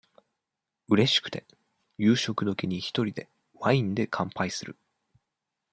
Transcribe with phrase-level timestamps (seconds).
[0.89, 1.45] うれしくて、
[1.99, 4.75] 夕食時に一人で、ワインで乾杯する。